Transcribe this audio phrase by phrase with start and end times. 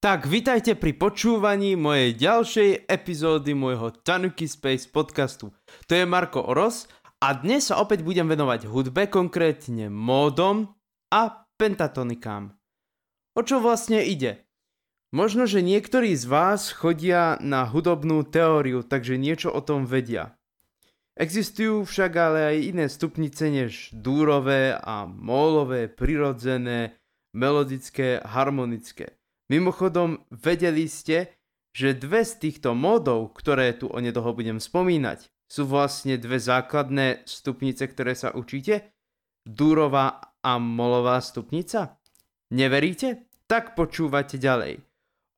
[0.00, 5.52] Tak, vitajte pri počúvaní mojej ďalšej epizódy môjho Tanuki Space podcastu.
[5.84, 6.88] To je Marko Oros
[7.20, 10.72] a dnes sa opäť budem venovať hudbe, konkrétne módom
[11.12, 12.56] a pentatonikám.
[13.36, 14.48] O čo vlastne ide?
[15.12, 20.32] Možno, že niektorí z vás chodia na hudobnú teóriu, takže niečo o tom vedia.
[21.20, 26.96] Existujú však ale aj iné stupnice než dúrové a mólové, prirodzené,
[27.36, 29.19] melodické, harmonické.
[29.50, 31.34] Mimochodom, vedeli ste,
[31.74, 37.90] že dve z týchto módov, ktoré tu onedlho budem spomínať, sú vlastne dve základné stupnice,
[37.90, 38.94] ktoré sa učíte?
[39.42, 41.98] Dúrová a molová stupnica?
[42.54, 43.26] Neveríte?
[43.50, 44.86] Tak počúvate ďalej.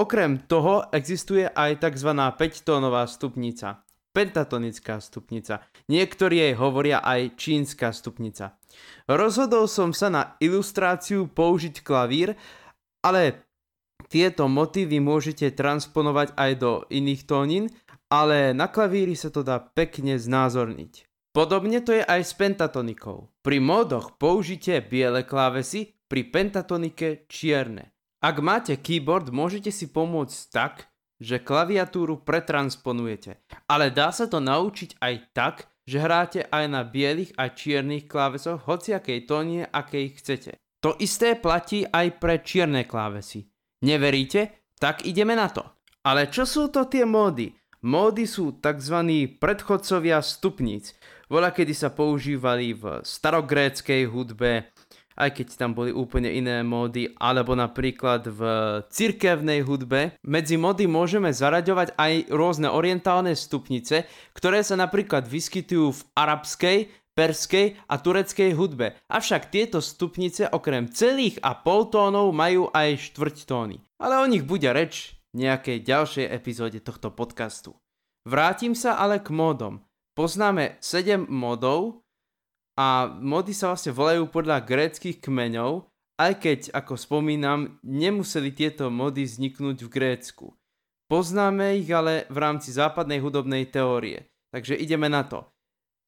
[0.00, 2.08] Okrem toho existuje aj tzv.
[2.16, 3.84] 5-tónová stupnica,
[4.16, 5.68] pentatonická stupnica.
[5.92, 8.56] Niektorí jej hovoria aj čínska stupnica.
[9.04, 12.32] Rozhodol som sa na ilustráciu použiť klavír,
[13.04, 13.47] ale
[14.06, 17.66] tieto motívy môžete transponovať aj do iných tónin,
[18.06, 21.04] ale na klavíri sa to dá pekne znázorniť.
[21.34, 23.28] Podobne to je aj s pentatonikou.
[23.44, 27.92] Pri módoch použite biele klávesy, pri pentatonike čierne.
[28.24, 30.88] Ak máte keyboard, môžete si pomôcť tak,
[31.20, 33.38] že klaviatúru pretransponujete.
[33.68, 38.64] Ale dá sa to naučiť aj tak, že hráte aj na bielých a čiernych klávesoch
[38.66, 40.52] hociakej tónie, akej chcete.
[40.82, 43.50] To isté platí aj pre čierne klávesy.
[43.82, 44.74] Neveríte?
[44.78, 45.62] Tak ideme na to.
[46.02, 47.54] Ale čo sú to tie módy?
[47.86, 48.96] Módy sú tzv.
[49.38, 50.98] predchodcovia stupníc.
[51.30, 54.74] Voľa kedy sa používali v starogréckej hudbe,
[55.18, 58.42] aj keď tam boli úplne iné módy, alebo napríklad v
[58.90, 60.14] cirkevnej hudbe.
[60.22, 66.76] Medzi módy môžeme zaraďovať aj rôzne orientálne stupnice, ktoré sa napríklad vyskytujú v arabskej,
[67.18, 68.94] perskej a tureckej hudbe.
[69.10, 73.82] Avšak tieto stupnice okrem celých a poltónov majú aj štvrťtóny.
[73.98, 77.74] Ale o nich bude reč v nejakej ďalšej epizóde tohto podcastu.
[78.22, 79.82] Vrátim sa ale k módom.
[80.14, 82.06] Poznáme 7 módov
[82.78, 89.26] a módy sa vlastne volajú podľa gréckých kmeňov, aj keď, ako spomínam, nemuseli tieto módy
[89.26, 90.46] vzniknúť v Grécku.
[91.06, 94.26] Poznáme ich ale v rámci západnej hudobnej teórie.
[94.50, 95.46] Takže ideme na to.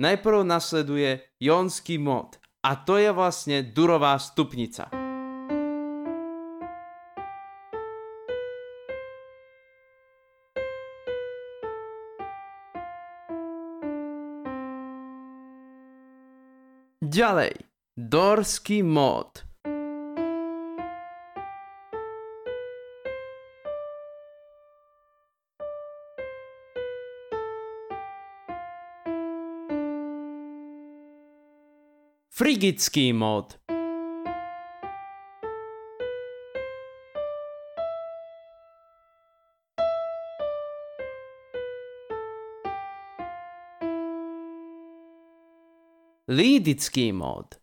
[0.00, 4.88] Najprv nasleduje jónsky mod a to je vlastne durová stupnica.
[17.02, 17.52] Ďalej,
[17.92, 19.51] dorský mod.
[32.42, 33.54] Frigický mód.
[46.26, 47.61] Lidický mód.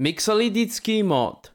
[0.00, 1.50] Mixolydický mód.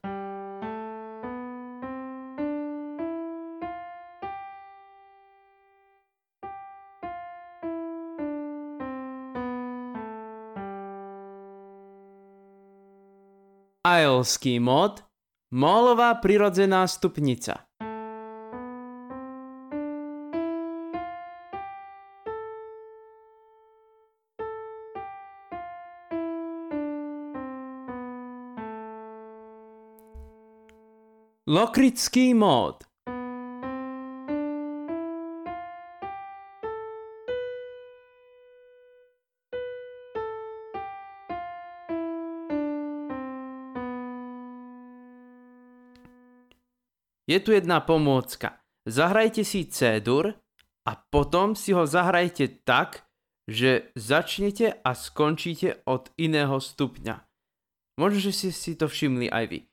[13.88, 15.04] Aelský mod
[15.52, 17.64] Molová prirodzená stupnica
[31.44, 32.88] Lokrický mód
[47.28, 48.64] Je tu jedna pomôcka.
[48.88, 50.32] Zahrajte si C-dur
[50.88, 53.04] a potom si ho zahrajte tak,
[53.52, 57.20] že začnete a skončíte od iného stupňa.
[58.00, 59.73] Možno, že ste si to všimli aj vy.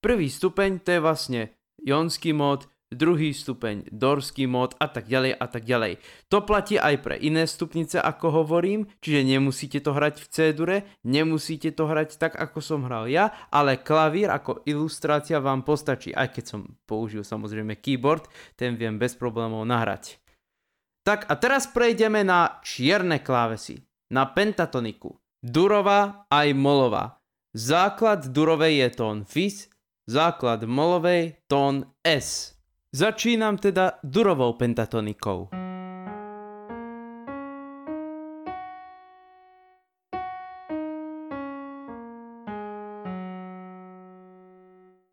[0.00, 1.40] Prvý stupeň to je vlastne
[1.84, 6.02] jonský mód, druhý stupeň dorský mód a tak ďalej a tak ďalej.
[6.26, 10.76] To platí aj pre iné stupnice, ako hovorím, čiže nemusíte to hrať v C-dure,
[11.06, 16.34] nemusíte to hrať tak, ako som hral ja, ale klavír ako ilustrácia vám postačí, aj
[16.34, 18.26] keď som použil samozrejme keyboard,
[18.58, 20.18] ten viem bez problémov nahrať.
[21.06, 23.80] Tak a teraz prejdeme na čierne klávesy,
[24.12, 25.16] na pentatoniku.
[25.40, 27.22] Durová aj molová.
[27.56, 29.69] Základ durovej je tón Fis,
[30.10, 32.58] základ molovej, tón S.
[32.90, 35.46] Začínam teda durovou pentatonikou.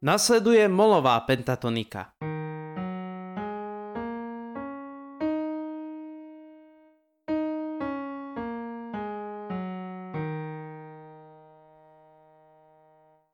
[0.02, 2.18] Nasleduje molová pentatonika.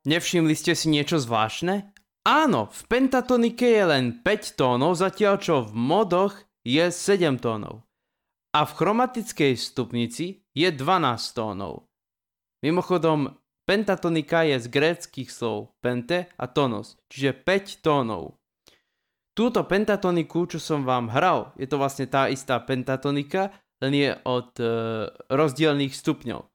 [0.03, 1.95] Nevšimli ste si niečo zvláštne?
[2.27, 6.35] Áno, v pentatonike je len 5 tónov, zatiaľ čo v modoch
[6.67, 7.87] je 7 tónov.
[8.51, 11.87] A v chromatickej stupnici je 12 tónov.
[12.59, 18.35] Mimochodom, pentatonika je z gréckých slov pente a tonos, čiže 5 tónov.
[19.31, 24.51] Túto pentatoniku, čo som vám hral, je to vlastne tá istá pentatonika, len je od
[24.59, 24.67] e,
[25.31, 26.52] rozdielných stupňov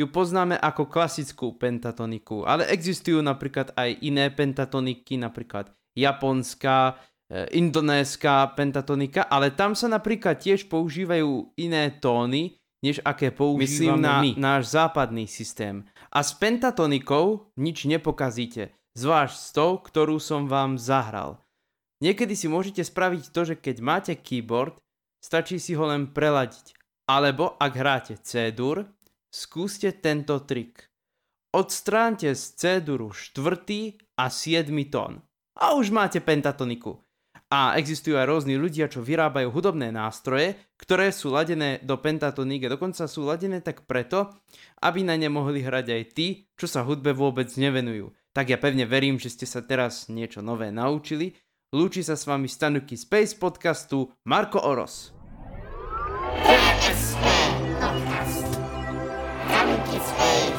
[0.00, 6.96] ju poznáme ako klasickú pentatoniku, ale existujú napríklad aj iné pentatoniky, napríklad japonská,
[7.28, 14.24] e, indonéska pentatonika, ale tam sa napríklad tiež používajú iné tóny, než aké používame na
[14.24, 14.30] my.
[14.40, 15.84] náš západný systém.
[16.08, 21.44] A s pentatonikou nič nepokazíte, zvlášť s tou, ktorú som vám zahral.
[22.00, 24.80] Niekedy si môžete spraviť to, že keď máte keyboard,
[25.20, 26.72] stačí si ho len preladiť.
[27.04, 28.88] Alebo ak hráte C-dur,
[29.30, 30.90] Skúste tento trik.
[31.54, 33.38] Odstránte z C-duru 4.
[34.18, 34.66] a 7.
[34.90, 35.22] tón.
[35.54, 36.98] A už máte pentatoniku.
[37.46, 42.66] A existujú aj rôzni ľudia, čo vyrábajú hudobné nástroje, ktoré sú ladené do pentatoníky.
[42.66, 44.34] Dokonca sú ladené tak preto,
[44.82, 48.10] aby na ne mohli hrať aj tí, čo sa hudbe vôbec nevenujú.
[48.34, 51.38] Tak ja pevne verím, že ste sa teraz niečo nové naučili.
[51.70, 55.14] Lúči sa s vami Stanuky Space podcastu Marko Oros.
[56.50, 56.79] Yeah.
[60.20, 60.49] Hey.